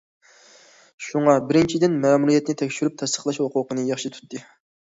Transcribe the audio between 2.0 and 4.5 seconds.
مەمۇرىيەتنى تەكشۈرۈپ تەستىقلاش ھوقۇقىنى ياخشى تۇتتى.